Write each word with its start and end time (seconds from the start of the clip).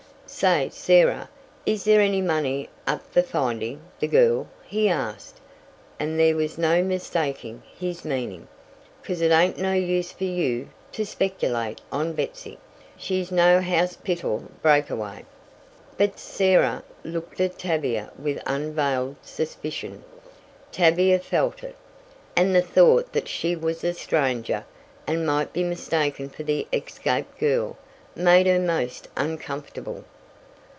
"Say, 0.33 0.69
Sarah. 0.71 1.29
Is 1.65 1.83
there 1.83 1.99
any 1.99 2.21
money 2.21 2.69
up 2.87 3.03
fer 3.13 3.21
findin' 3.21 3.81
the 3.99 4.07
girl?" 4.07 4.47
he 4.65 4.87
asked, 4.87 5.41
and 5.99 6.17
there 6.17 6.37
was 6.37 6.57
no 6.57 6.81
mistaking 6.81 7.61
his 7.77 8.05
meaning. 8.05 8.47
"'Cause 9.03 9.19
it 9.19 9.29
ain't 9.33 9.57
no 9.57 9.73
use 9.73 10.13
fer 10.13 10.23
you 10.23 10.69
to 10.93 11.05
speculate 11.05 11.81
on 11.91 12.13
Betsy. 12.13 12.57
She's 12.95 13.29
no 13.29 13.59
house 13.61 13.97
pital 13.97 14.45
breakaway." 14.61 15.25
But 15.97 16.17
Sarah 16.17 16.83
looked 17.03 17.41
at 17.41 17.59
Tavia 17.59 18.09
with 18.17 18.41
unveiled 18.47 19.17
suspicion. 19.21 20.01
Tavia 20.71 21.19
felt 21.19 21.61
it 21.61 21.75
and 22.37 22.55
the 22.55 22.61
thought 22.61 23.11
that 23.11 23.27
she 23.27 23.53
was 23.53 23.83
a 23.83 23.93
stranger, 23.93 24.63
and 25.05 25.27
might 25.27 25.51
be 25.51 25.63
mistaken 25.65 26.29
for 26.29 26.43
the 26.43 26.67
escaped 26.71 27.37
girl, 27.37 27.75
made 28.15 28.47
her 28.47 28.59
most 28.59 29.09
uncomfortable. 29.17 30.05